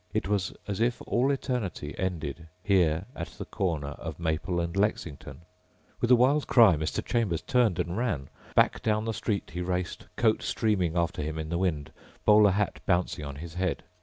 [0.15, 5.41] It was as if all eternity ended here at the corner of Maple and Lexington.
[5.99, 7.05] With a wild cry, Mr.
[7.05, 8.31] Chambers turned and ran.
[8.55, 11.91] Back down the street he raced, coat streaming after him in the wind,
[12.25, 13.83] bowler hat bouncing on his head.